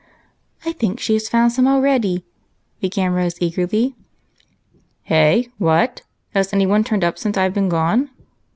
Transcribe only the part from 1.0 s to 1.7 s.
has found some